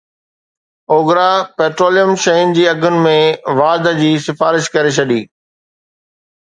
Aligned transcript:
OGRA 0.93 1.29
petroleum 1.59 2.13
شين 2.23 2.57
جي 2.57 2.63
اگهن 2.73 2.99
۾ 3.11 3.21
واڌ 3.61 3.87
جي 4.01 4.11
سفارش 4.27 4.75
ڪري 4.75 4.99
ڇڏي 4.99 5.23